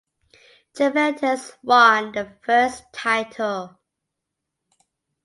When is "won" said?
1.61-2.11